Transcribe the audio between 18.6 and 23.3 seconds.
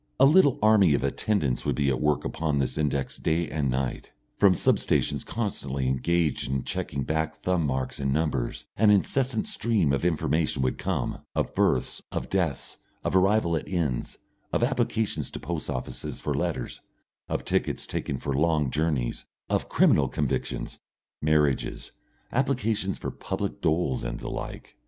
journeys, of criminal convictions, marriages, applications for